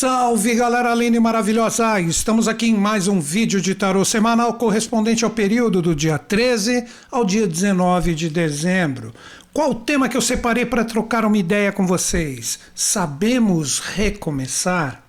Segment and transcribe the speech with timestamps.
[0.00, 2.00] Salve galera linda e maravilhosa!
[2.00, 6.84] Estamos aqui em mais um vídeo de tarô semanal correspondente ao período do dia 13
[7.10, 9.12] ao dia 19 de dezembro.
[9.52, 12.60] Qual o tema que eu separei para trocar uma ideia com vocês?
[12.76, 15.07] Sabemos recomeçar?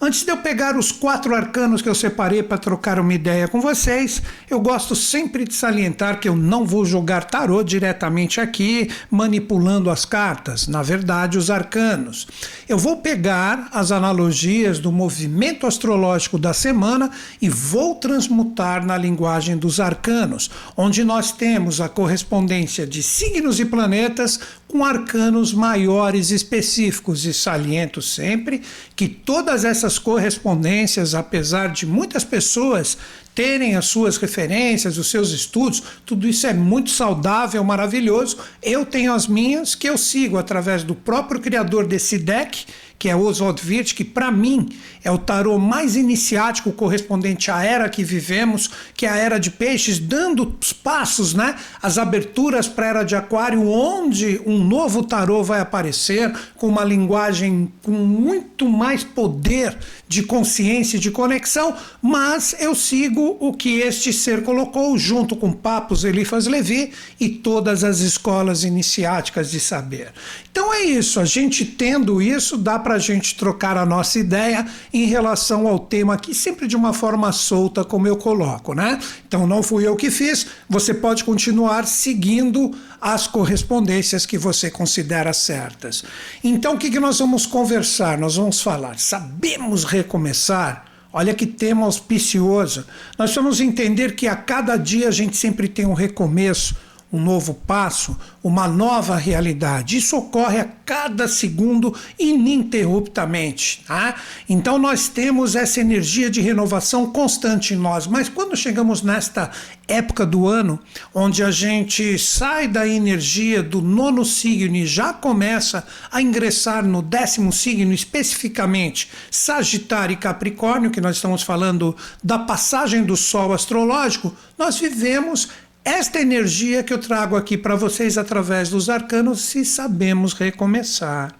[0.00, 3.60] Antes de eu pegar os quatro arcanos que eu separei para trocar uma ideia com
[3.60, 9.90] vocês, eu gosto sempre de salientar que eu não vou jogar tarô diretamente aqui, manipulando
[9.90, 12.28] as cartas, na verdade, os arcanos.
[12.68, 17.10] Eu vou pegar as analogias do movimento astrológico da semana
[17.42, 23.64] e vou transmutar na linguagem dos arcanos, onde nós temos a correspondência de signos e
[23.64, 24.38] planetas
[24.68, 28.60] com arcanos maiores específicos e saliento sempre
[28.94, 32.98] que todas essas correspondências, apesar de muitas pessoas
[33.38, 38.38] terem as suas referências, os seus estudos, tudo isso é muito saudável, maravilhoso.
[38.60, 42.66] Eu tenho as minhas que eu sigo através do próprio criador desse deck
[42.98, 44.68] que é Oswald Wirth, que para mim
[45.04, 49.50] é o tarô mais iniciático correspondente à era que vivemos, que é a era de
[49.50, 55.04] peixes, dando os passos, né, as aberturas para a era de aquário, onde um novo
[55.04, 59.76] tarô vai aparecer com uma linguagem com muito mais poder
[60.08, 65.52] de consciência e de conexão, mas eu sigo o que este ser colocou junto com
[65.52, 70.12] Papos Elifas Levi e todas as escolas iniciáticas de saber.
[70.50, 74.18] Então é isso, a gente tendo isso dá para para a gente trocar a nossa
[74.18, 78.98] ideia em relação ao tema aqui, sempre de uma forma solta, como eu coloco, né?
[79.26, 85.34] Então não fui eu que fiz, você pode continuar seguindo as correspondências que você considera
[85.34, 86.02] certas.
[86.42, 88.16] Então o que, que nós vamos conversar?
[88.16, 90.86] Nós vamos falar, sabemos recomeçar?
[91.12, 92.86] Olha que tema auspicioso.
[93.18, 96.74] Nós vamos entender que a cada dia a gente sempre tem um recomeço
[97.10, 99.96] um novo passo, uma nova realidade.
[99.96, 103.82] Isso ocorre a cada segundo ininterruptamente.
[103.86, 104.14] Tá?
[104.48, 108.06] Então nós temos essa energia de renovação constante em nós.
[108.06, 109.50] Mas quando chegamos nesta
[109.86, 110.78] época do ano,
[111.14, 117.00] onde a gente sai da energia do nono signo e já começa a ingressar no
[117.00, 124.34] décimo signo, especificamente Sagitário e Capricórnio, que nós estamos falando da passagem do Sol astrológico,
[124.58, 125.48] nós vivemos
[125.88, 131.34] esta energia que eu trago aqui para vocês através dos arcanos, se sabemos recomeçar.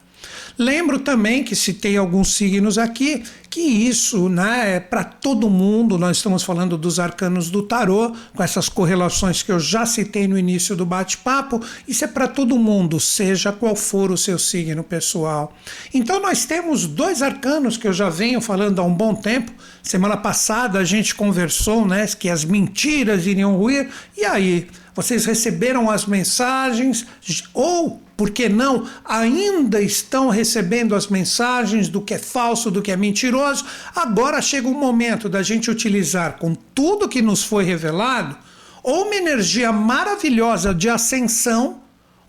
[0.59, 5.97] Lembro também que citei alguns signos aqui, que isso né, é para todo mundo.
[5.97, 10.37] Nós estamos falando dos arcanos do tarô, com essas correlações que eu já citei no
[10.37, 11.61] início do bate-papo.
[11.87, 15.57] Isso é para todo mundo, seja qual for o seu signo pessoal.
[15.95, 19.53] Então, nós temos dois arcanos que eu já venho falando há um bom tempo.
[19.81, 24.67] Semana passada a gente conversou né, que as mentiras iriam ruir, e aí?
[24.99, 27.07] Vocês receberam as mensagens
[27.55, 32.91] ou por que não, ainda estão recebendo as mensagens do que é falso, do que
[32.91, 33.65] é mentiroso.
[33.95, 38.37] Agora chega o momento da gente utilizar com tudo que nos foi revelado,
[38.83, 41.81] ou uma energia maravilhosa de ascensão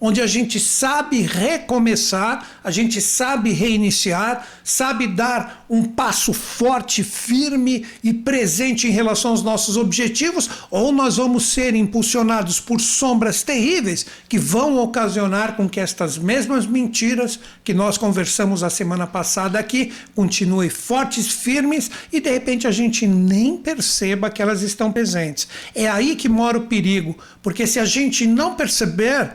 [0.01, 7.85] onde a gente sabe recomeçar, a gente sabe reiniciar, sabe dar um passo forte, firme
[8.03, 14.05] e presente em relação aos nossos objetivos, ou nós vamos ser impulsionados por sombras terríveis
[14.27, 19.91] que vão ocasionar com que estas mesmas mentiras que nós conversamos a semana passada aqui
[20.15, 25.47] continuem fortes, firmes e de repente a gente nem perceba que elas estão presentes.
[25.75, 29.33] É aí que mora o perigo, porque se a gente não perceber,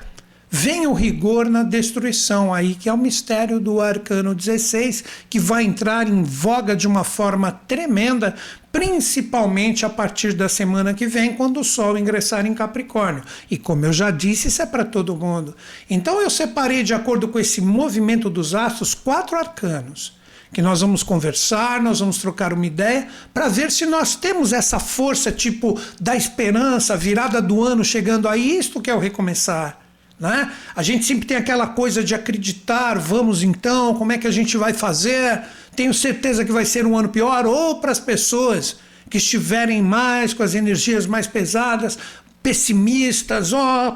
[0.51, 5.65] vem o rigor na destruição, aí que é o mistério do arcano 16, que vai
[5.65, 8.35] entrar em voga de uma forma tremenda,
[8.71, 13.23] principalmente a partir da semana que vem, quando o Sol ingressar em Capricórnio.
[13.51, 15.57] E como eu já disse, isso é para todo mundo.
[15.89, 20.17] Então eu separei, de acordo com esse movimento dos astros, quatro arcanos
[20.53, 24.79] que nós vamos conversar, nós vamos trocar uma ideia para ver se nós temos essa
[24.79, 29.84] força tipo da esperança, virada do ano chegando a isto que é o recomeçar.
[30.19, 30.51] Né?
[30.75, 34.57] A gente sempre tem aquela coisa de acreditar, vamos então, como é que a gente
[34.57, 35.43] vai fazer?
[35.75, 38.77] Tenho certeza que vai ser um ano pior, ou para as pessoas
[39.11, 41.99] que estiverem mais com as energias mais pesadas,
[42.43, 43.95] pessimistas, oh,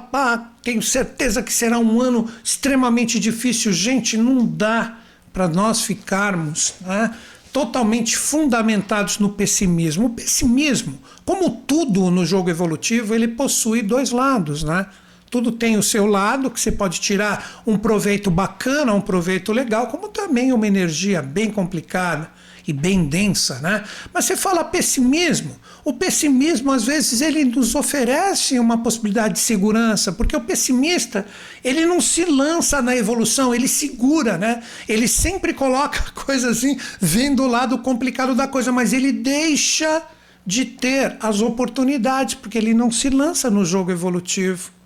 [0.62, 3.72] tenho certeza que será um ano extremamente difícil.
[3.72, 4.98] Gente, não dá
[5.32, 7.14] para nós ficarmos né,
[7.52, 10.06] totalmente fundamentados no pessimismo.
[10.06, 14.86] O pessimismo, como tudo no jogo evolutivo, ele possui dois lados, né?
[15.30, 19.88] Tudo tem o seu lado, que você pode tirar um proveito bacana, um proveito legal,
[19.88, 22.30] como também uma energia bem complicada.
[22.66, 23.82] e bem densa, né?
[24.12, 25.58] Mas você fala pessimismo.
[25.82, 31.25] O pessimismo, às vezes, ele nos oferece uma possibilidade de segurança, porque o pessimista,
[31.64, 34.62] ele não se lança na evolução, ele segura, né?
[34.86, 40.02] Ele sempre coloca a coisa assim, vendo o lado complicado da coisa, mas ele deixa
[40.44, 44.77] de ter as oportunidades, porque ele não se lança no jogo evolutivo.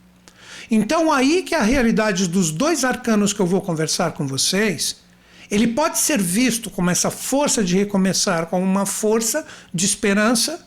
[0.70, 4.96] Então, aí que a realidade dos dois arcanos que eu vou conversar com vocês,
[5.50, 10.66] ele pode ser visto como essa força de recomeçar, como uma força de esperança,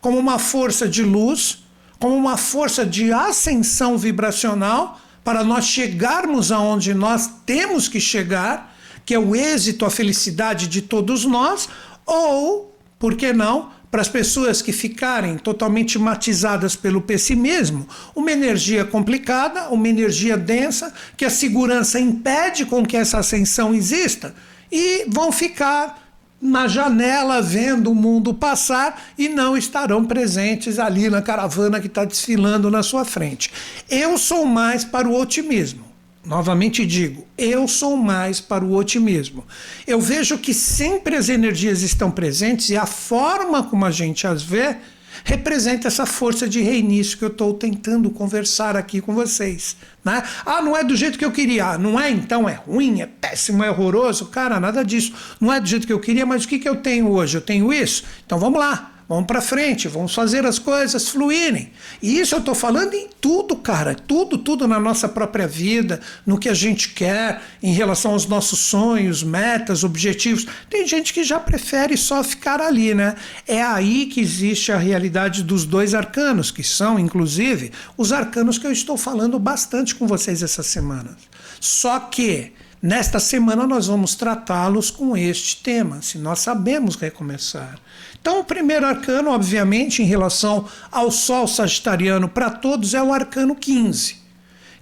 [0.00, 1.64] como uma força de luz,
[1.98, 8.74] como uma força de ascensão vibracional para nós chegarmos aonde nós temos que chegar,
[9.04, 11.68] que é o êxito, a felicidade de todos nós,
[12.06, 18.84] ou, por que não, para as pessoas que ficarem totalmente matizadas pelo pessimismo, uma energia
[18.84, 24.34] complicada, uma energia densa, que a segurança impede com que essa ascensão exista,
[24.70, 26.06] e vão ficar
[26.40, 32.04] na janela vendo o mundo passar e não estarão presentes ali na caravana que está
[32.04, 33.50] desfilando na sua frente.
[33.90, 35.87] Eu sou mais para o otimismo.
[36.28, 39.46] Novamente digo, eu sou mais para o otimismo.
[39.86, 44.42] Eu vejo que sempre as energias estão presentes e a forma como a gente as
[44.42, 44.76] vê
[45.24, 49.74] representa essa força de reinício que eu estou tentando conversar aqui com vocês.
[50.04, 50.22] Né?
[50.44, 51.70] Ah, não é do jeito que eu queria.
[51.70, 54.26] Ah, não é então, é ruim, é péssimo, é horroroso.
[54.26, 55.14] Cara, nada disso.
[55.40, 57.38] Não é do jeito que eu queria, mas o que, que eu tenho hoje?
[57.38, 58.04] Eu tenho isso?
[58.26, 58.97] Então vamos lá.
[59.08, 61.72] Vamos para frente, vamos fazer as coisas fluírem.
[62.02, 63.94] E isso eu estou falando em tudo, cara.
[63.94, 68.58] Tudo, tudo na nossa própria vida, no que a gente quer, em relação aos nossos
[68.58, 70.46] sonhos, metas, objetivos.
[70.68, 73.16] Tem gente que já prefere só ficar ali, né?
[73.46, 78.66] É aí que existe a realidade dos dois arcanos, que são, inclusive, os arcanos que
[78.66, 81.16] eu estou falando bastante com vocês essa semana.
[81.58, 82.52] Só que.
[82.80, 87.76] Nesta semana nós vamos tratá-los com este tema, se nós sabemos recomeçar.
[88.20, 93.56] Então, o primeiro arcano, obviamente, em relação ao Sol Sagitariano para todos, é o arcano
[93.56, 94.16] 15,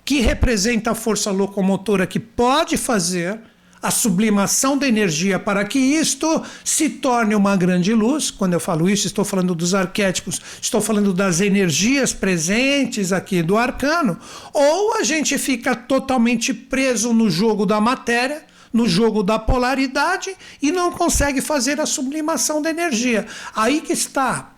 [0.05, 3.41] que representa a força locomotora que pode fazer
[3.87, 8.33] a sublimação da energia para que isto se torne uma grande luz.
[8.33, 13.57] Quando eu falo isso, estou falando dos arquétipos, estou falando das energias presentes aqui do
[13.57, 14.19] arcano,
[14.53, 20.71] ou a gente fica totalmente preso no jogo da matéria no jogo da polaridade e
[20.71, 23.25] não consegue fazer a sublimação da energia.
[23.55, 24.51] Aí que está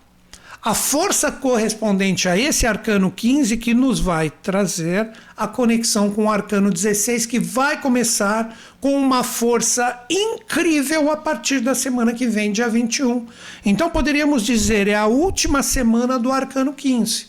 [0.63, 6.31] a força correspondente a esse arcano 15 que nos vai trazer a conexão com o
[6.31, 12.51] arcano 16, que vai começar com uma força incrível a partir da semana que vem,
[12.51, 13.27] dia 21.
[13.65, 17.29] Então poderíamos dizer, é a última semana do arcano 15.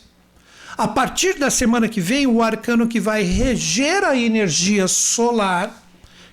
[0.77, 5.71] A partir da semana que vem, o arcano que vai reger a energia solar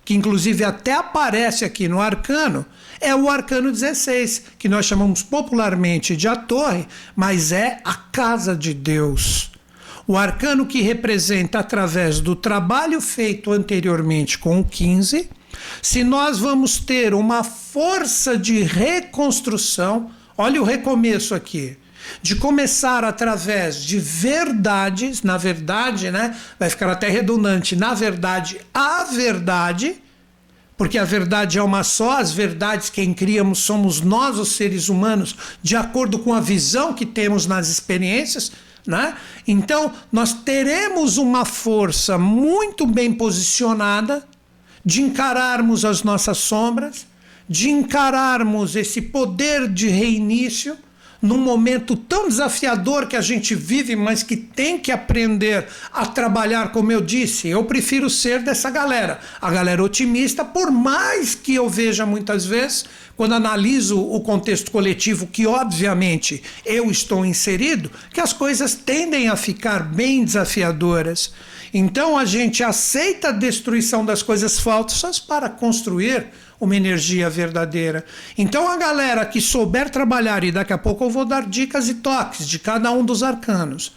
[0.07, 2.65] que inclusive até aparece aqui no arcano,
[3.07, 8.57] é o arcano 16, que nós chamamos popularmente de a torre, mas é a casa
[8.57, 9.53] de Deus.
[10.09, 15.31] O arcano que representa através do trabalho feito anteriormente com o 15,
[15.81, 21.79] se nós vamos ter uma força de reconstrução, olha o recomeço aqui
[22.23, 26.37] de começar através de verdades, na verdade, né?
[26.59, 30.01] Vai ficar até redundante, na verdade, a verdade,
[30.77, 35.35] porque a verdade é uma só, as verdades quem criamos somos nós, os seres humanos,
[35.63, 38.53] de acordo com a visão que temos nas experiências.
[38.87, 39.17] Né?
[39.49, 44.27] Então, nós teremos uma força muito bem posicionada
[44.85, 47.07] de encararmos as nossas sombras,
[47.49, 50.77] de encararmos esse poder de reinício
[51.21, 56.73] num momento tão desafiador que a gente vive, mas que tem que aprender a trabalhar,
[56.73, 61.69] como eu disse, eu prefiro ser dessa galera, a galera otimista, por mais que eu
[61.69, 62.85] veja muitas vezes,
[63.17, 69.37] quando analiso o contexto coletivo, que obviamente eu estou inserido, que as coisas tendem a
[69.37, 71.33] ficar bem desafiadoras.
[71.73, 76.27] Então a gente aceita a destruição das coisas falsas para construir
[76.61, 78.05] uma energia verdadeira.
[78.37, 81.95] Então a galera que souber trabalhar, e daqui a pouco eu vou dar dicas e
[81.95, 83.93] toques de cada um dos arcanos,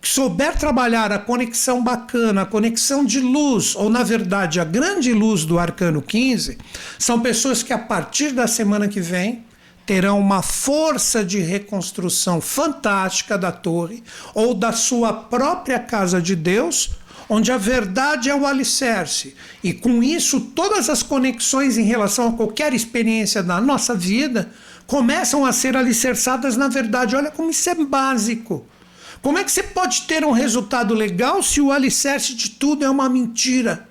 [0.00, 5.12] que souber trabalhar a conexão bacana, a conexão de luz, ou na verdade a grande
[5.12, 6.56] luz do arcano 15,
[6.98, 9.44] são pessoas que a partir da semana que vem
[9.84, 14.02] terão uma força de reconstrução fantástica da torre
[14.34, 16.90] ou da sua própria casa de Deus
[17.30, 19.36] onde a verdade é o alicerce.
[19.62, 24.50] E com isso, todas as conexões em relação a qualquer experiência da nossa vida
[24.84, 27.14] começam a ser alicerçadas na verdade.
[27.14, 28.66] Olha como isso é básico.
[29.22, 32.90] Como é que você pode ter um resultado legal se o alicerce de tudo é
[32.90, 33.88] uma mentira?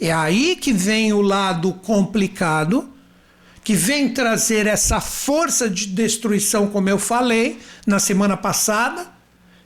[0.00, 2.90] É aí que vem o lado complicado
[3.62, 9.13] que vem trazer essa força de destruição, como eu falei na semana passada,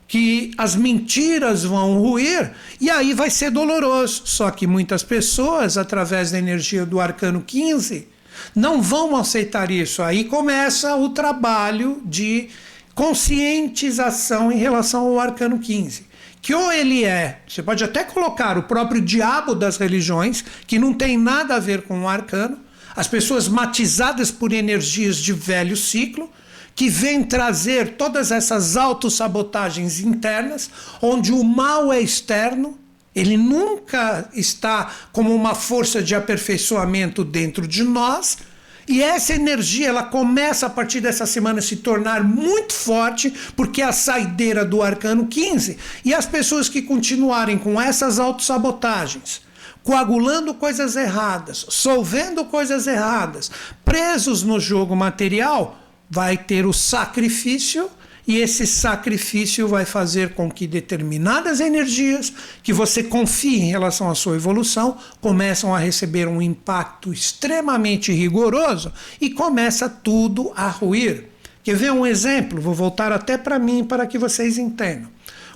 [0.08, 2.50] que as mentiras vão ruir
[2.80, 4.22] e aí vai ser doloroso.
[4.24, 8.08] Só que muitas pessoas, através da energia do arcano 15,
[8.56, 10.02] não vão aceitar isso.
[10.02, 12.48] Aí começa o trabalho de
[12.94, 16.08] conscientização em relação ao arcano 15
[16.40, 20.94] que ou ele é, você pode até colocar o próprio diabo das religiões, que não
[20.94, 22.58] tem nada a ver com o arcano,
[22.96, 26.30] as pessoas matizadas por energias de velho ciclo,
[26.78, 30.70] que vem trazer todas essas autossabotagens internas,
[31.02, 32.78] onde o mal é externo,
[33.12, 38.38] ele nunca está como uma força de aperfeiçoamento dentro de nós.
[38.86, 43.82] E essa energia ela começa a partir dessa semana a se tornar muito forte, porque
[43.82, 45.76] é a saideira do arcano 15.
[46.04, 49.42] E as pessoas que continuarem com essas autossabotagens,
[49.82, 53.50] coagulando coisas erradas, solvendo coisas erradas,
[53.84, 57.90] presos no jogo material, vai ter o sacrifício
[58.28, 62.30] e esse sacrifício vai fazer com que determinadas energias
[62.62, 68.92] que você confia em relação à sua evolução começam a receber um impacto extremamente rigoroso
[69.18, 71.24] e começa tudo a ruir.
[71.64, 72.60] Quer ver um exemplo?
[72.60, 75.08] Vou voltar até para mim para que vocês entendam.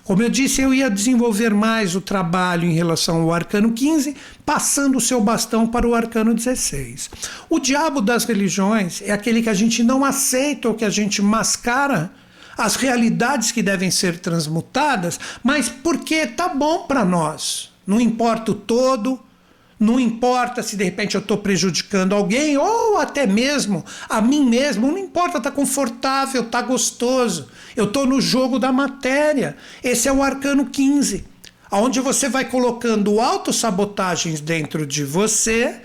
[0.05, 4.99] Como eu disse, eu ia desenvolver mais o trabalho em relação ao arcano 15, passando
[4.99, 7.09] o seu bastão para o arcano 16.
[7.49, 11.23] O diabo das religiões é aquele que a gente não aceita ou que a gente
[11.23, 12.13] mascara
[12.59, 17.71] as realidades que devem ser transmutadas, mas porque tá bom para nós.
[17.87, 19.21] Não importa o todo,
[19.83, 24.87] não importa se de repente eu estou prejudicando alguém ou até mesmo a mim mesmo.
[24.87, 27.49] Não importa, está confortável, está gostoso.
[27.75, 29.57] Eu estou no jogo da matéria.
[29.83, 31.25] Esse é o arcano 15,
[31.73, 35.81] onde você vai colocando autossabotagens dentro de você.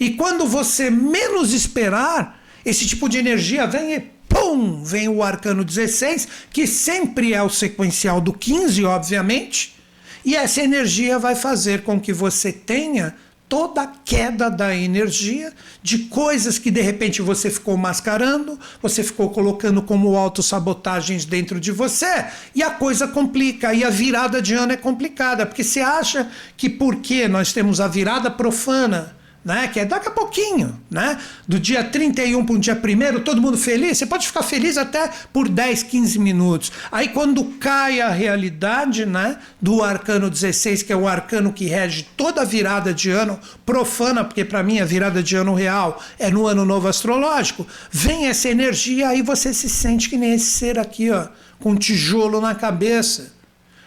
[0.00, 5.64] E quando você menos esperar, esse tipo de energia vem e pum, vem o arcano
[5.64, 9.76] 16, que sempre é o sequencial do 15, obviamente.
[10.24, 13.14] E essa energia vai fazer com que você tenha
[13.48, 19.30] toda a queda da energia de coisas que de repente você ficou mascarando, você ficou
[19.30, 24.72] colocando como autossabotagens dentro de você, e a coisa complica, e a virada de ano
[24.72, 29.68] é complicada, porque você acha que porque nós temos a virada profana né?
[29.68, 31.16] Que é daqui a pouquinho, né?
[31.46, 33.96] Do dia 31 para o dia 1 todo mundo feliz.
[33.96, 36.72] Você pode ficar feliz até por 10, 15 minutos.
[36.90, 39.38] Aí quando cai a realidade, né?
[39.62, 44.24] Do arcano 16, que é o arcano que rege toda a virada de ano profana,
[44.24, 48.48] porque para mim a virada de ano real é no ano novo astrológico, vem essa
[48.48, 51.28] energia aí você se sente que nem esse ser aqui, ó,
[51.60, 53.36] com um tijolo na cabeça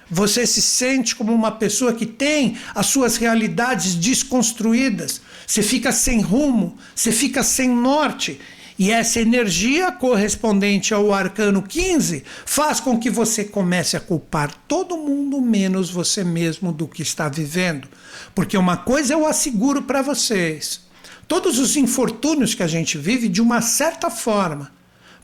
[0.10, 5.22] você se sente como uma pessoa que tem as suas realidades desconstruídas.
[5.50, 8.39] Você fica sem rumo, você fica sem norte.
[8.77, 14.96] E essa energia correspondente ao arcano 15 faz com que você comece a culpar todo
[14.96, 17.88] mundo menos você mesmo do que está vivendo.
[18.36, 20.82] Porque uma coisa eu asseguro para vocês:
[21.27, 24.72] todos os infortúnios que a gente vive, de uma certa forma,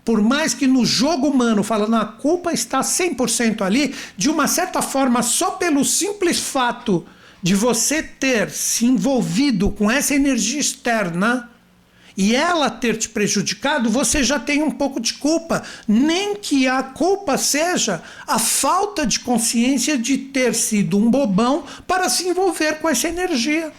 [0.03, 4.81] por mais que no jogo humano, falando a culpa está 100% ali, de uma certa
[4.81, 7.05] forma, só pelo simples fato
[7.45, 11.51] de você ter se envolvido com essa energia externa
[12.17, 15.61] e ela ter te prejudicado, você já tem um pouco de culpa.
[15.87, 22.09] Nem que a culpa seja a falta de consciência de ter sido um bobão para
[22.09, 23.71] se envolver com essa energia.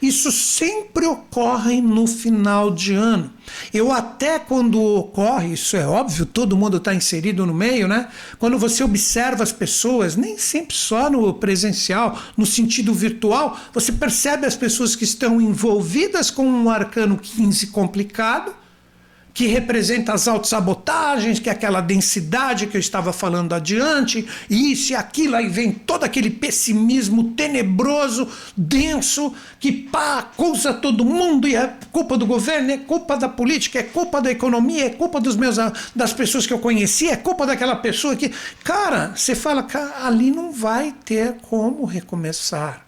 [0.00, 3.32] Isso sempre ocorre no final de ano.
[3.72, 8.08] Eu até quando ocorre, isso é óbvio, todo mundo está inserido no meio, né?
[8.38, 14.46] Quando você observa as pessoas, nem sempre só no presencial, no sentido virtual, você percebe
[14.46, 18.63] as pessoas que estão envolvidas com um arcano 15 complicado
[19.34, 24.92] que representa as autossabotagens, que é aquela densidade que eu estava falando adiante, e isso
[24.92, 31.56] e aquilo, aí vem todo aquele pessimismo tenebroso, denso, que pá, acusa todo mundo, e
[31.56, 35.34] é culpa do governo, é culpa da política, é culpa da economia, é culpa dos
[35.34, 35.56] meus,
[35.96, 38.30] das pessoas que eu conheci, é culpa daquela pessoa que.
[38.62, 42.86] Cara, você fala, cara, ali não vai ter como recomeçar.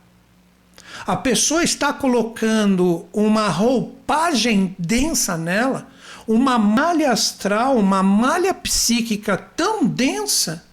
[1.05, 5.96] A pessoa está colocando uma roupagem densa nela
[6.27, 10.65] uma malha astral, uma malha psíquica tão densa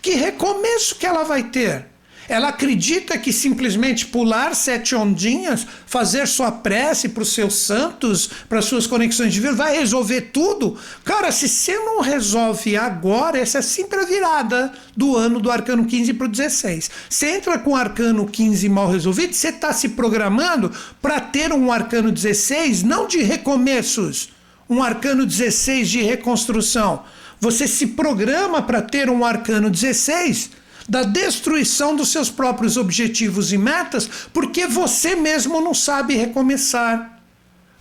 [0.00, 1.86] que recomeço que ela vai ter?
[2.28, 8.62] Ela acredita que simplesmente pular sete ondinhas, fazer sua prece para os seus santos, para
[8.62, 10.78] suas conexões de vida, vai resolver tudo.
[11.04, 15.84] Cara, se você não resolve agora, essa é sempre a virada do ano do arcano
[15.84, 16.90] 15 para o 16.
[17.08, 20.72] Você entra com o arcano 15 mal resolvido, você está se programando
[21.02, 24.30] para ter um arcano 16, não de recomeços,
[24.74, 27.04] um arcano 16 de reconstrução.
[27.40, 30.50] Você se programa para ter um arcano 16
[30.88, 37.22] da destruição dos seus próprios objetivos e metas, porque você mesmo não sabe recomeçar.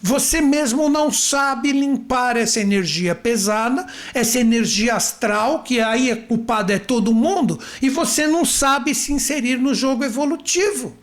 [0.02, 6.74] Você mesmo não sabe limpar essa energia pesada, essa energia astral, que aí é culpado
[6.74, 10.96] é todo mundo, e você não sabe se inserir no jogo evolutivo.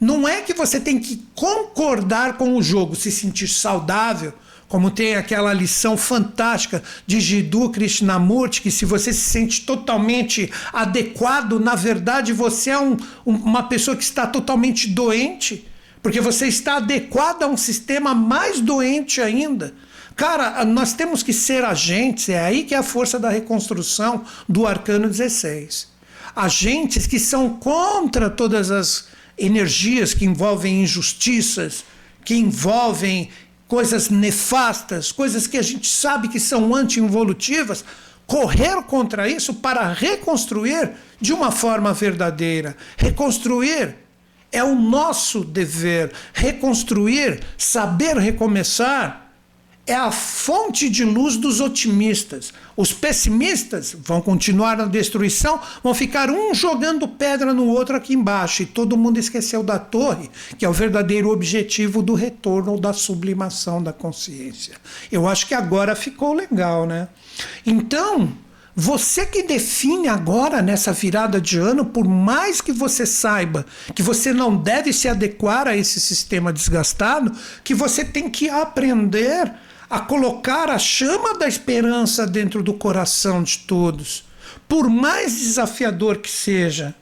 [0.00, 4.32] Não é que você tem que concordar com o jogo, se sentir saudável,
[4.68, 11.58] como tem aquela lição fantástica de Jiddu Krishnamurti, que se você se sente totalmente adequado,
[11.58, 15.66] na verdade você é um, uma pessoa que está totalmente doente,
[16.02, 19.74] porque você está adequado a um sistema mais doente ainda.
[20.14, 24.66] Cara, nós temos que ser agentes, é aí que é a força da reconstrução do
[24.66, 25.88] arcano 16.
[26.36, 29.06] Agentes que são contra todas as
[29.38, 31.84] energias que envolvem injustiças,
[32.24, 33.30] que envolvem
[33.68, 37.84] coisas nefastas, coisas que a gente sabe que são anti-involutivas,
[38.26, 42.76] correr contra isso para reconstruir de uma forma verdadeira.
[42.96, 43.94] Reconstruir
[44.50, 46.10] é o nosso dever.
[46.32, 49.27] Reconstruir, saber recomeçar
[49.88, 52.52] é a fonte de luz dos otimistas.
[52.76, 58.62] Os pessimistas vão continuar na destruição, vão ficar um jogando pedra no outro aqui embaixo.
[58.62, 63.82] E todo mundo esqueceu da torre, que é o verdadeiro objetivo do retorno da sublimação
[63.82, 64.74] da consciência.
[65.10, 67.08] Eu acho que agora ficou legal, né?
[67.64, 68.32] Então,
[68.76, 74.32] você que define agora nessa virada de ano, por mais que você saiba que você
[74.32, 77.32] não deve se adequar a esse sistema desgastado,
[77.64, 79.52] que você tem que aprender
[79.90, 84.24] a colocar a chama da esperança dentro do coração de todos,
[84.68, 86.94] por mais desafiador que seja.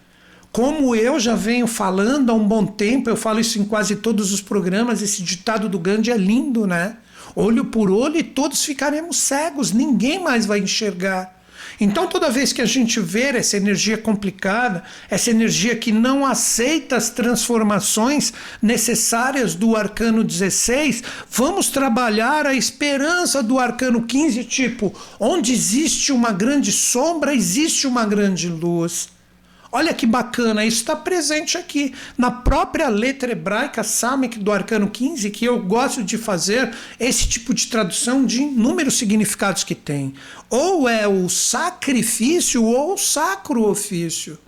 [0.52, 4.32] Como eu já venho falando há um bom tempo, eu falo isso em quase todos
[4.32, 6.96] os programas, esse ditado do Gandhi é lindo, né?
[7.34, 11.35] Olho por olho e todos ficaremos cegos, ninguém mais vai enxergar.
[11.78, 16.96] Então, toda vez que a gente vê essa energia complicada, essa energia que não aceita
[16.96, 25.52] as transformações necessárias do arcano 16, vamos trabalhar a esperança do arcano 15, tipo, onde
[25.52, 29.15] existe uma grande sombra, existe uma grande luz.
[29.72, 35.30] Olha que bacana, isso está presente aqui na própria letra hebraica Samek do Arcano 15,
[35.30, 40.14] que eu gosto de fazer esse tipo de tradução de inúmeros significados que tem.
[40.48, 44.38] Ou é o sacrifício ou o sacro ofício.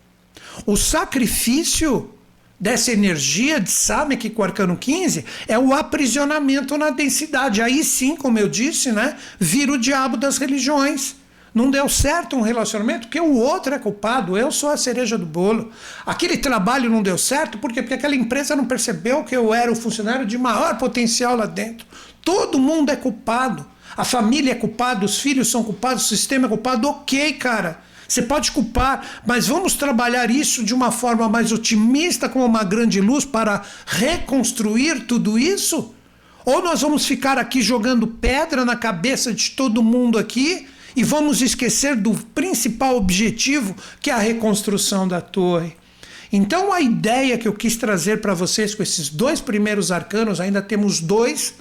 [0.65, 2.11] O sacrifício
[2.59, 7.63] dessa energia de Samek com o Arcano 15 é o aprisionamento na densidade.
[7.63, 11.17] Aí sim, como eu disse, né, vira o diabo das religiões.
[11.55, 15.25] Não deu certo um relacionamento porque o outro é culpado, eu sou a cereja do
[15.25, 15.73] bolo.
[16.05, 19.77] Aquele trabalho não deu certo porque, porque aquela empresa não percebeu que eu era o
[19.77, 21.87] funcionário de maior potencial lá dentro.
[22.23, 23.67] Todo mundo é culpado.
[23.97, 26.89] A família é culpada, os filhos são culpados, o sistema é culpado.
[26.89, 27.81] Ok, cara.
[28.07, 33.03] Você pode culpar, mas vamos trabalhar isso de uma forma mais otimista, como uma grande
[33.03, 35.95] luz, para reconstruir tudo isso?
[36.45, 40.67] Ou nós vamos ficar aqui jogando pedra na cabeça de todo mundo aqui
[40.99, 45.77] e vamos esquecer do principal objetivo, que é a reconstrução da torre.
[46.33, 50.61] Então, a ideia que eu quis trazer para vocês com esses dois primeiros arcanos, ainda
[50.61, 51.55] temos dois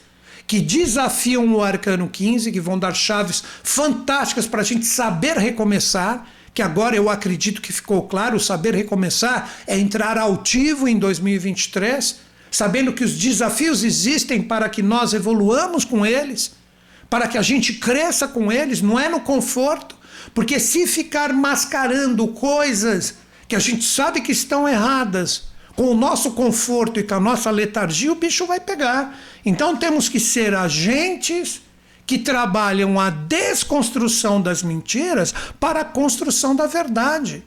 [0.47, 6.27] que desafiam o arcano 15, que vão dar chaves fantásticas para a gente saber recomeçar.
[6.51, 12.91] Que agora eu acredito que ficou claro: saber recomeçar é entrar altivo em 2023, sabendo
[12.91, 16.56] que os desafios existem para que nós evoluamos com eles
[17.09, 19.95] para que a gente cresça com eles, não é no conforto.
[20.33, 23.15] Porque se ficar mascarando coisas
[23.47, 27.51] que a gente sabe que estão erradas, com o nosso conforto e com a nossa
[27.51, 29.15] letargia, o bicho vai pegar.
[29.45, 31.61] Então temos que ser agentes
[32.05, 37.43] que trabalham a desconstrução das mentiras para a construção da verdade.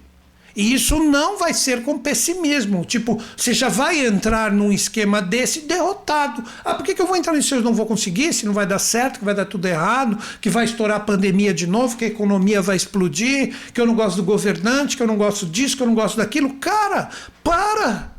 [0.55, 2.85] E isso não vai ser com pessimismo.
[2.85, 6.43] Tipo, você já vai entrar num esquema desse derrotado.
[6.65, 8.33] Ah, por que, que eu vou entrar nisso eu não vou conseguir?
[8.33, 11.55] Se não vai dar certo, que vai dar tudo errado, que vai estourar a pandemia
[11.55, 15.07] de novo, que a economia vai explodir, que eu não gosto do governante, que eu
[15.07, 16.55] não gosto disso, que eu não gosto daquilo.
[16.55, 17.11] Cara,
[17.45, 18.13] para!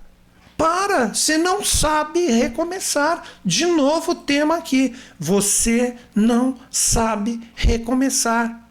[0.57, 1.13] Para!
[1.13, 3.23] Você não sabe recomeçar.
[3.43, 4.93] De novo o tema aqui.
[5.19, 8.69] Você não sabe recomeçar.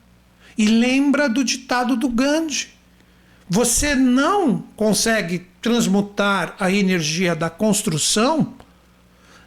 [0.56, 2.79] E lembra do ditado do Gandhi
[3.52, 8.54] você não consegue transmutar a energia da construção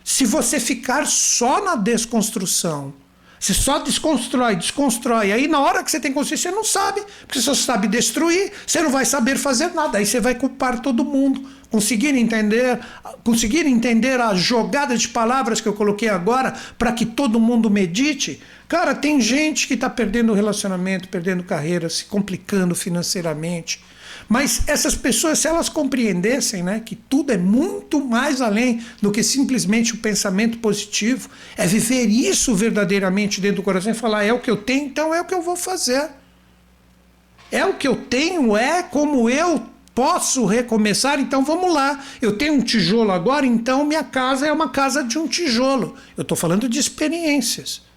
[0.04, 2.94] se você ficar só na desconstrução.
[3.40, 5.32] Você só desconstrói, desconstrói.
[5.32, 8.52] Aí na hora que você tem consciência, você não sabe, porque você só sabe destruir,
[8.68, 9.98] você não vai saber fazer nada.
[9.98, 11.50] Aí você vai culpar todo mundo.
[11.72, 12.80] Conseguir entender,
[13.24, 18.42] conseguir entender a jogada de palavras que eu coloquei agora para que todo mundo medite.
[18.74, 23.80] Cara, tem gente que está perdendo relacionamento, perdendo carreira, se complicando financeiramente
[24.28, 29.22] mas essas pessoas, se elas compreendessem né, que tudo é muito mais além do que
[29.22, 34.40] simplesmente o pensamento positivo, é viver isso verdadeiramente dentro do coração e falar: é o
[34.40, 36.10] que eu tenho, então é o que eu vou fazer.
[37.52, 39.62] É o que eu tenho, é como eu
[39.94, 42.04] posso recomeçar, então vamos lá.
[42.20, 45.96] Eu tenho um tijolo agora, então minha casa é uma casa de um tijolo.
[46.18, 47.93] Eu estou falando de experiências.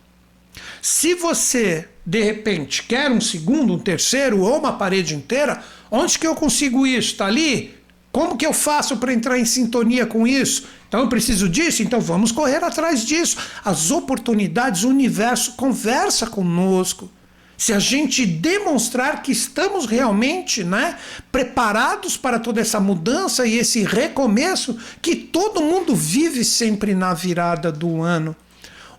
[0.86, 6.26] Se você, de repente, quer um segundo, um terceiro ou uma parede inteira, Onde que
[6.26, 7.12] eu consigo isso?
[7.12, 7.74] Está ali?
[8.10, 10.66] Como que eu faço para entrar em sintonia com isso?
[10.88, 11.82] Então eu preciso disso?
[11.82, 13.36] Então vamos correr atrás disso.
[13.64, 17.10] As oportunidades, o universo conversa conosco.
[17.58, 20.98] Se a gente demonstrar que estamos realmente né,
[21.32, 27.72] preparados para toda essa mudança e esse recomeço que todo mundo vive sempre na virada
[27.72, 28.36] do ano.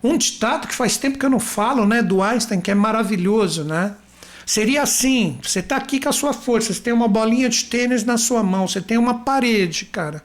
[0.02, 3.64] Um ditado que faz tempo que eu não falo, né, do Einstein, que é maravilhoso,
[3.64, 3.94] né?
[4.46, 8.04] Seria assim: você está aqui com a sua força, você tem uma bolinha de tênis
[8.04, 10.22] na sua mão, você tem uma parede, cara.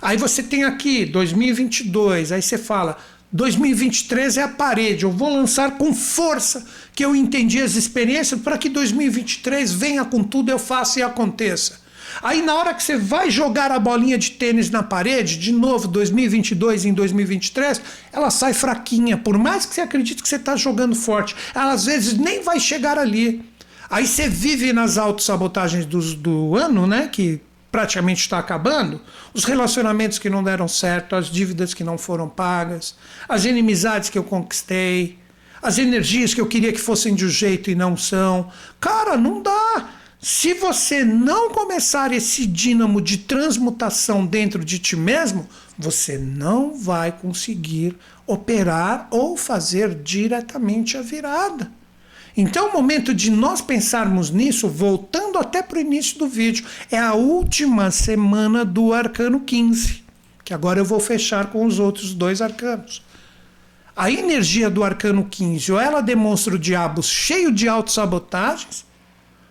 [0.00, 2.96] Aí você tem aqui 2022, aí você fala:
[3.32, 8.56] 2023 é a parede, eu vou lançar com força que eu entendi as experiências para
[8.56, 11.85] que 2023 venha com tudo, eu faça e aconteça.
[12.22, 15.88] Aí na hora que você vai jogar a bolinha de tênis na parede, de novo
[15.88, 17.80] 2022 em 2023,
[18.12, 21.84] ela sai fraquinha, por mais que você acredite que você está jogando forte, ela às
[21.84, 23.44] vezes nem vai chegar ali.
[23.88, 29.00] Aí você vive nas autossabotagens do, do ano, né, que praticamente está acabando,
[29.34, 32.96] os relacionamentos que não deram certo, as dívidas que não foram pagas,
[33.28, 35.18] as inimizades que eu conquistei,
[35.62, 38.50] as energias que eu queria que fossem de um jeito e não são.
[38.80, 39.90] Cara, não dá.
[40.28, 47.12] Se você não começar esse dínamo de transmutação dentro de ti mesmo, você não vai
[47.12, 51.70] conseguir operar ou fazer diretamente a virada.
[52.36, 56.98] Então, o momento de nós pensarmos nisso, voltando até para o início do vídeo, é
[56.98, 60.02] a última semana do arcano 15,
[60.44, 63.00] que agora eu vou fechar com os outros dois arcanos.
[63.94, 68.84] A energia do arcano 15, ou ela demonstra o diabo cheio de autossabotagens,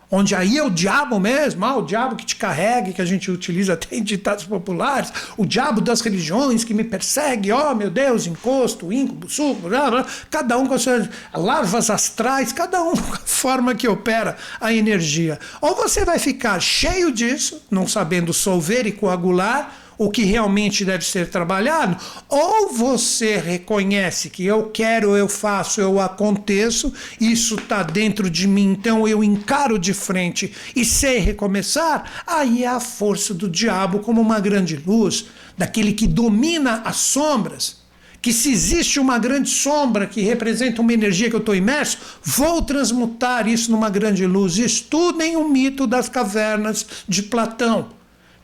[0.09, 3.29] onde aí é o diabo mesmo, ah, o diabo que te carrega, que a gente
[3.31, 7.89] utiliza até em ditados populares, o diabo das religiões que me persegue, ó oh, meu
[7.89, 12.95] Deus, encosto, íncubo, suco, blá, blá, cada um com as suas larvas astrais, cada um
[12.95, 15.39] com a forma que opera a energia.
[15.61, 21.05] Ou você vai ficar cheio disso, não sabendo solver e coagular, o que realmente deve
[21.05, 28.29] ser trabalhado, ou você reconhece que eu quero, eu faço, eu aconteço, isso está dentro
[28.29, 33.49] de mim, então eu encaro de frente e sei recomeçar, aí é a força do
[33.49, 35.25] diabo como uma grande luz,
[35.57, 37.85] daquele que domina as sombras
[38.21, 42.59] que se existe uma grande sombra que representa uma energia que eu estou imerso, vou
[42.59, 44.57] transmutar isso numa grande luz.
[44.57, 47.89] Estudem o mito das cavernas de Platão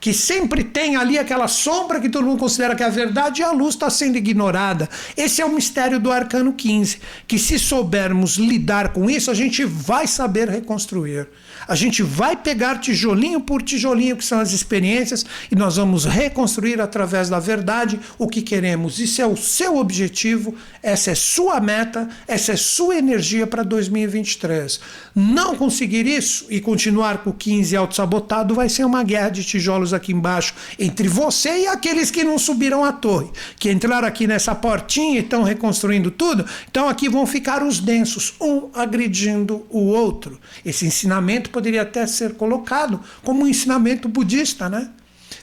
[0.01, 3.43] que sempre tem ali aquela sombra que todo mundo considera que é a verdade e
[3.43, 4.89] a luz está sendo ignorada.
[5.15, 9.63] Esse é o mistério do arcano 15, que se soubermos lidar com isso, a gente
[9.63, 11.27] vai saber reconstruir.
[11.67, 16.81] A gente vai pegar tijolinho por tijolinho, que são as experiências, e nós vamos reconstruir
[16.81, 18.99] através da verdade o que queremos.
[18.99, 24.79] Isso é o seu objetivo, essa é sua meta, essa é sua energia para 2023.
[25.13, 29.90] Não conseguir isso e continuar com o 15 auto-sabotado vai ser uma guerra de tijolos
[29.93, 34.53] aqui embaixo entre você e aqueles que não subiram a torre, que entraram aqui nessa
[34.53, 36.45] portinha e estão reconstruindo tudo.
[36.69, 40.39] Então aqui vão ficar os densos, um agredindo o outro.
[40.65, 44.89] Esse ensinamento poderia até ser colocado como um ensinamento budista, né?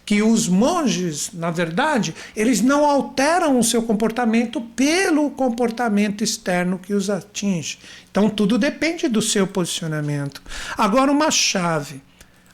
[0.05, 6.95] Que os monges, na verdade, eles não alteram o seu comportamento pelo comportamento externo que
[6.95, 7.79] os atinge.
[8.11, 10.43] Então tudo depende do seu posicionamento.
[10.77, 12.03] Agora, uma chave.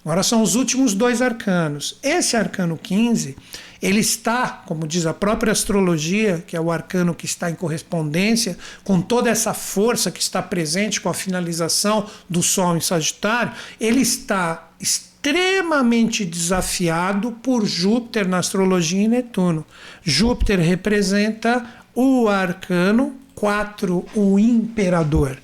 [0.05, 1.99] Agora são os últimos dois arcanos.
[2.03, 3.37] Esse arcano 15,
[3.81, 8.59] ele está, como diz a própria astrologia, que é o arcano que está em correspondência
[8.85, 14.03] com toda essa força que está presente com a finalização do Sol em Sagitário, ele
[14.03, 19.65] está extremamente desafiado por Júpiter na astrologia e Netuno.
[20.03, 21.65] Júpiter representa
[21.95, 25.39] o arcano 4, o imperador.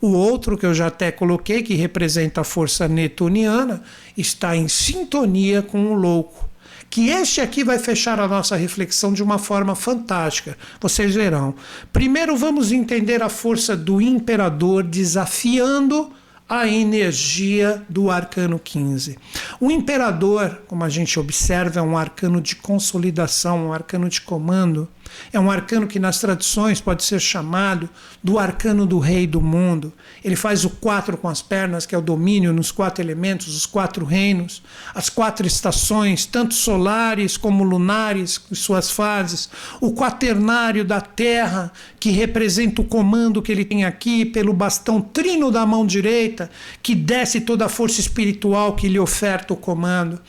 [0.00, 3.82] O outro, que eu já até coloquei, que representa a força netuniana,
[4.16, 6.48] está em sintonia com o louco.
[6.88, 10.56] Que este aqui vai fechar a nossa reflexão de uma forma fantástica.
[10.80, 11.54] Vocês verão.
[11.92, 16.10] Primeiro, vamos entender a força do imperador desafiando
[16.48, 19.16] a energia do arcano 15.
[19.60, 24.88] O imperador, como a gente observa, é um arcano de consolidação, um arcano de comando.
[25.32, 27.88] É um arcano que nas tradições pode ser chamado
[28.22, 29.92] do arcano do rei do mundo.
[30.24, 33.66] Ele faz o quatro com as pernas, que é o domínio nos quatro elementos, os
[33.66, 34.62] quatro reinos,
[34.94, 39.48] as quatro estações, tanto solares como lunares, suas fases,
[39.80, 45.50] o quaternário da terra, que representa o comando que ele tem aqui pelo bastão trino
[45.50, 46.50] da mão direita,
[46.82, 50.20] que desce toda a força espiritual que lhe oferta o comando.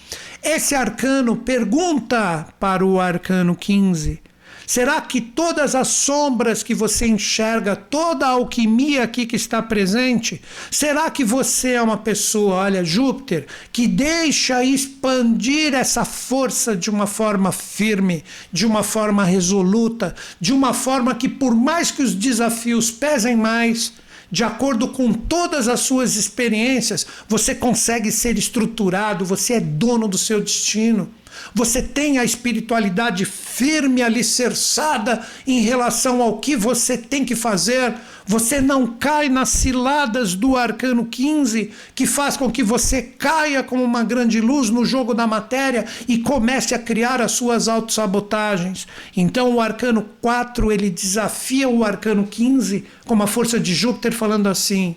[0.44, 4.31] Esse arcano pergunta para o arcano 15
[4.71, 10.41] Será que todas as sombras que você enxerga, toda a alquimia aqui que está presente,
[10.71, 17.05] será que você é uma pessoa, olha, Júpiter, que deixa expandir essa força de uma
[17.05, 22.89] forma firme, de uma forma resoluta, de uma forma que, por mais que os desafios
[22.89, 23.91] pesem mais,
[24.31, 30.17] de acordo com todas as suas experiências, você consegue ser estruturado, você é dono do
[30.17, 31.12] seu destino.
[31.54, 37.94] Você tem a espiritualidade firme, alicerçada em relação ao que você tem que fazer.
[38.26, 43.84] Você não cai nas ciladas do arcano 15, que faz com que você caia como
[43.84, 48.88] uma grande luz no jogo da matéria e comece a criar as suas autossabotagens.
[49.15, 54.48] Então o arcano 4, ele desafia o arcano 15 com a força de Júpiter falando
[54.48, 54.96] assim: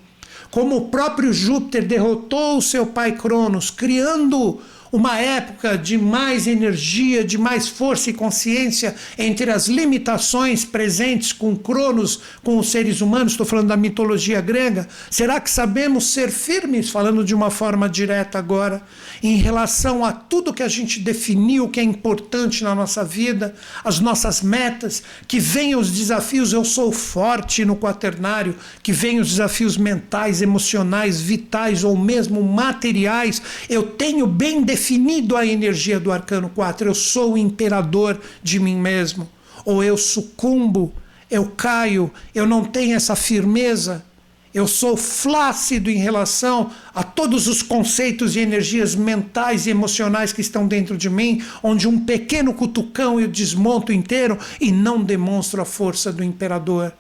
[0.55, 4.61] como o próprio Júpiter derrotou o seu pai Cronos, criando
[4.95, 11.57] uma época de mais energia, de mais força e consciência entre as limitações presentes com
[11.57, 14.87] Cronos, com os seres humanos, estou falando da mitologia grega.
[15.11, 18.83] Será que sabemos ser firmes, falando de uma forma direta agora,
[19.21, 23.53] em relação a tudo que a gente definiu que é importante na nossa vida,
[23.85, 29.31] as nossas metas, que venham os desafios, eu sou forte no quaternário, que venham os
[29.31, 36.13] desafios mentais, emocionais, vitais ou mesmo materiais, eu tenho bem definido definido a energia do
[36.13, 36.91] arcano 4.
[36.91, 39.27] Eu sou o imperador de mim mesmo.
[39.65, 40.93] Ou eu sucumbo,
[41.31, 44.05] eu caio, eu não tenho essa firmeza.
[44.53, 50.43] Eu sou flácido em relação a todos os conceitos e energias mentais e emocionais que
[50.43, 55.65] estão dentro de mim, onde um pequeno cutucão eu desmonto inteiro e não demonstro a
[55.65, 56.93] força do imperador.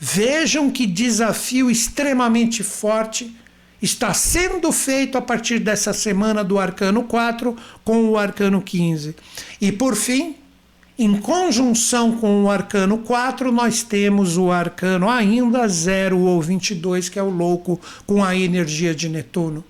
[0.00, 3.36] Vejam que desafio extremamente forte
[3.80, 9.14] está sendo feito a partir dessa semana do arcano 4 com o arcano 15.
[9.60, 10.36] E por fim,
[10.98, 17.18] em conjunção com o arcano 4, nós temos o arcano ainda 0 ou 22, que
[17.18, 19.62] é o louco com a energia de Netuno.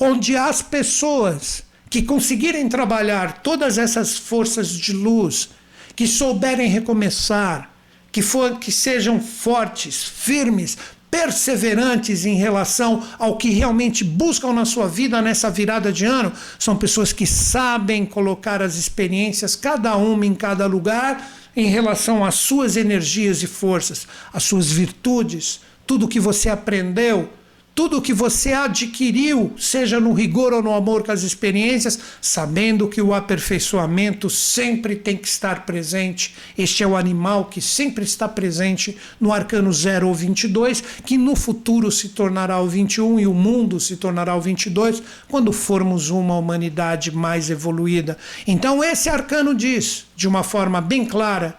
[0.00, 5.50] Onde as pessoas que conseguirem trabalhar todas essas forças de luz,
[5.94, 7.70] que souberem recomeçar,
[8.10, 10.78] que, for, que sejam fortes, firmes,
[11.10, 16.76] perseverantes em relação ao que realmente buscam na sua vida nessa virada de ano, são
[16.76, 22.76] pessoas que sabem colocar as experiências, cada uma em cada lugar, em relação às suas
[22.76, 27.30] energias e forças, às suas virtudes, tudo que você aprendeu,
[27.78, 33.00] tudo que você adquiriu, seja no rigor ou no amor com as experiências, sabendo que
[33.00, 36.34] o aperfeiçoamento sempre tem que estar presente.
[36.58, 41.36] Este é o animal que sempre está presente no arcano 0 ou 22, que no
[41.36, 46.36] futuro se tornará o 21 e o mundo se tornará o 22 quando formos uma
[46.36, 48.18] humanidade mais evoluída.
[48.44, 51.56] Então, esse arcano diz, de uma forma bem clara,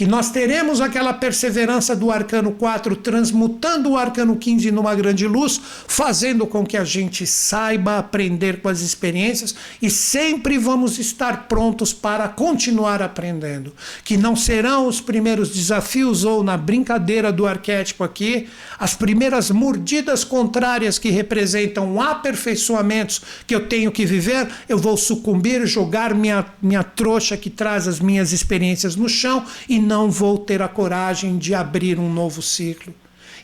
[0.00, 5.60] que nós teremos aquela perseverança do arcano 4 transmutando o arcano 15 numa grande luz,
[5.86, 11.92] fazendo com que a gente saiba aprender com as experiências e sempre vamos estar prontos
[11.92, 13.74] para continuar aprendendo.
[14.02, 20.24] Que não serão os primeiros desafios ou na brincadeira do arquétipo aqui, as primeiras mordidas
[20.24, 26.82] contrárias que representam aperfeiçoamentos que eu tenho que viver, eu vou sucumbir, jogar minha, minha
[26.82, 31.52] trouxa que traz as minhas experiências no chão e não vou ter a coragem de
[31.52, 32.94] abrir um novo ciclo.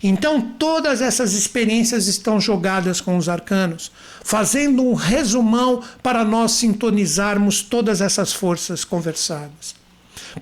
[0.00, 3.90] Então, todas essas experiências estão jogadas com os arcanos,
[4.22, 9.74] fazendo um resumão para nós sintonizarmos todas essas forças conversadas.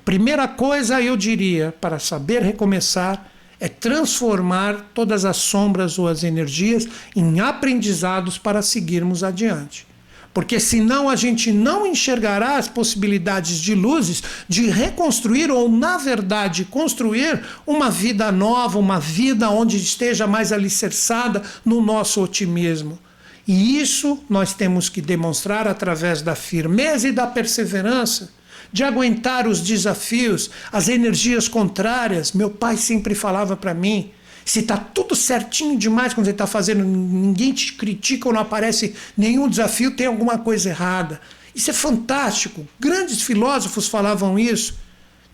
[0.05, 3.27] Primeira coisa, eu diria, para saber recomeçar,
[3.59, 6.87] é transformar todas as sombras ou as energias
[7.17, 9.87] em aprendizados para seguirmos adiante.
[10.35, 16.65] Porque senão a gente não enxergará as possibilidades de luzes de reconstruir ou, na verdade,
[16.65, 22.99] construir uma vida nova, uma vida onde esteja mais alicerçada no nosso otimismo.
[23.47, 28.31] E isso nós temos que demonstrar através da firmeza e da perseverança,
[28.73, 32.33] de aguentar os desafios, as energias contrárias.
[32.33, 34.11] Meu pai sempre falava para mim:
[34.45, 38.95] se está tudo certinho demais quando você está fazendo, ninguém te critica ou não aparece
[39.17, 41.21] nenhum desafio, tem alguma coisa errada.
[41.55, 42.67] Isso é fantástico.
[42.79, 44.77] Grandes filósofos falavam isso.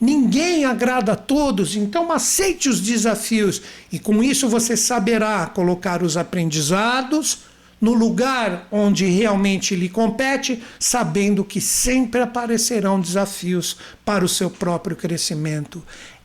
[0.01, 3.61] Ninguém agrada a todos, então aceite os desafios
[3.93, 11.45] e com isso você saberá colocar os aprendizados no lugar onde realmente lhe compete, sabendo
[11.45, 15.83] que sempre aparecerão desafios para o seu próprio crescimento.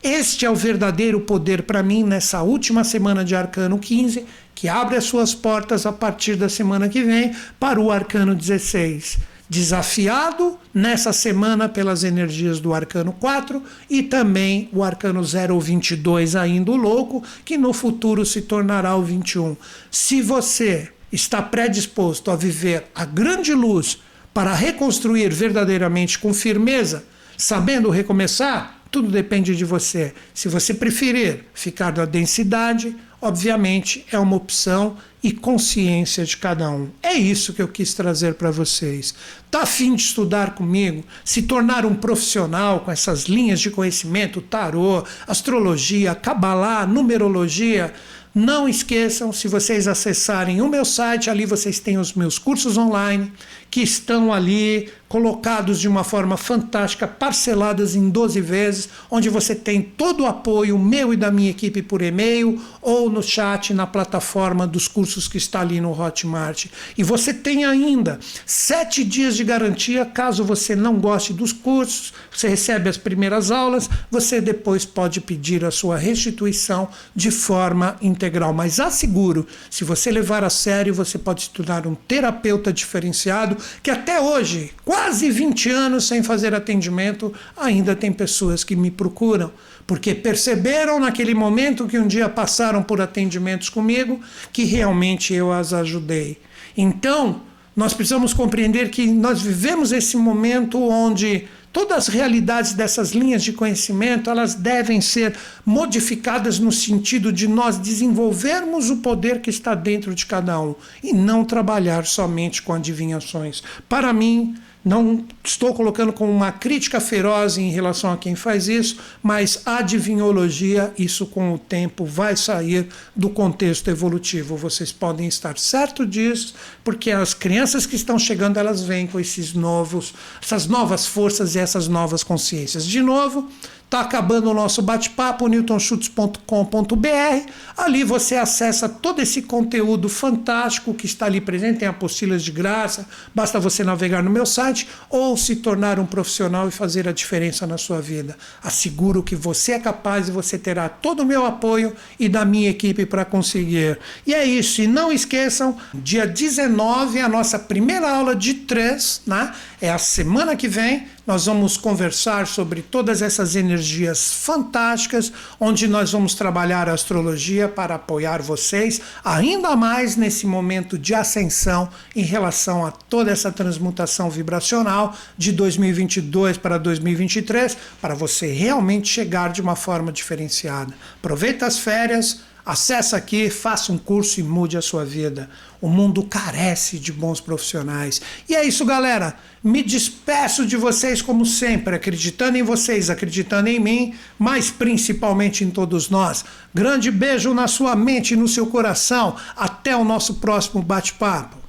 [0.08, 4.96] Este é o verdadeiro poder para mim nessa última semana de Arcano 15, que abre
[4.96, 11.12] as suas portas a partir da semana que vem para o Arcano 16 desafiado nessa
[11.12, 17.56] semana pelas energias do arcano 4 e também o arcano 022 ainda o louco, que
[17.56, 19.56] no futuro se tornará o 21.
[19.90, 23.98] Se você está predisposto a viver a grande luz
[24.34, 27.04] para reconstruir verdadeiramente com firmeza,
[27.36, 30.14] sabendo recomeçar, tudo depende de você.
[30.32, 36.88] Se você preferir ficar na densidade, obviamente é uma opção e consciência de cada um.
[37.02, 39.14] É isso que eu quis trazer para vocês.
[39.50, 45.02] Tá afim de estudar comigo, se tornar um profissional com essas linhas de conhecimento, tarô,
[45.26, 47.92] astrologia, cabalá, numerologia?
[48.32, 53.32] Não esqueçam, se vocês acessarem o meu site, ali vocês têm os meus cursos online
[53.70, 59.80] que estão ali colocados de uma forma fantástica, parceladas em 12 vezes, onde você tem
[59.80, 64.66] todo o apoio meu e da minha equipe por e-mail ou no chat na plataforma
[64.66, 66.66] dos cursos que está ali no Hotmart.
[66.96, 72.48] E você tem ainda sete dias de garantia caso você não goste dos cursos, você
[72.48, 78.52] recebe as primeiras aulas, você depois pode pedir a sua restituição de forma integral.
[78.52, 83.90] Mas asseguro, se você levar a sério, você pode se tornar um terapeuta diferenciado que
[83.90, 89.52] até hoje, quase 20 anos sem fazer atendimento, ainda tem pessoas que me procuram,
[89.86, 94.18] porque perceberam naquele momento que um dia passaram por atendimentos comigo
[94.50, 96.38] que realmente eu as ajudei.
[96.74, 97.42] Então,
[97.76, 103.52] nós precisamos compreender que nós vivemos esse momento onde todas as realidades dessas linhas de
[103.52, 110.14] conhecimento elas devem ser modificadas no sentido de nós desenvolvermos o poder que está dentro
[110.14, 113.62] de cada um e não trabalhar somente com adivinhações.
[113.90, 114.56] Para mim,
[114.86, 120.94] não estou colocando como uma crítica feroz em relação a quem faz isso, mas adivinhologia,
[120.96, 124.56] isso com o tempo vai sair do contexto evolutivo.
[124.56, 129.54] Vocês podem estar certo disso, porque as crianças que estão chegando, elas vêm com esses
[129.54, 132.86] novos, essas novas forças e essas novas consciências.
[132.86, 133.50] De novo,
[133.86, 137.52] Está acabando o nosso bate-papo, newtonschutz.com.br.
[137.76, 143.06] Ali você acessa todo esse conteúdo fantástico que está ali presente, tem apostilas de graça,
[143.32, 147.64] basta você navegar no meu site ou se tornar um profissional e fazer a diferença
[147.64, 148.36] na sua vida.
[148.60, 152.70] Asseguro que você é capaz e você terá todo o meu apoio e da minha
[152.70, 154.00] equipe para conseguir.
[154.26, 159.54] E é isso, e não esqueçam, dia 19, a nossa primeira aula de três, né?
[159.80, 166.12] É a semana que vem nós vamos conversar sobre todas essas energias fantásticas, onde nós
[166.12, 172.86] vamos trabalhar a astrologia para apoiar vocês ainda mais nesse momento de ascensão em relação
[172.86, 179.74] a toda essa transmutação vibracional de 2022 para 2023, para você realmente chegar de uma
[179.74, 180.94] forma diferenciada.
[181.18, 185.48] Aproveita as férias Acesse aqui, faça um curso e mude a sua vida.
[185.80, 188.20] O mundo carece de bons profissionais.
[188.48, 189.36] E é isso, galera.
[189.62, 195.70] Me despeço de vocês como sempre, acreditando em vocês, acreditando em mim, mas principalmente em
[195.70, 196.44] todos nós.
[196.74, 199.36] Grande beijo na sua mente e no seu coração.
[199.54, 201.65] Até o nosso próximo bate-papo.